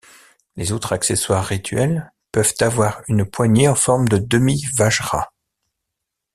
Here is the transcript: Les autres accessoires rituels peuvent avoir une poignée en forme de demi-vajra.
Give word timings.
Les 0.55 0.71
autres 0.71 0.93
accessoires 0.93 1.45
rituels 1.45 2.11
peuvent 2.31 2.55
avoir 2.61 3.03
une 3.07 3.23
poignée 3.23 3.67
en 3.67 3.75
forme 3.75 4.07
de 4.09 4.17
demi-vajra. 4.17 5.31